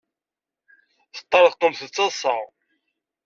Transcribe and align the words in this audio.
Teṭṭerḍqemt 1.15 1.81
d 1.87 1.89
taḍsa. 1.95 2.35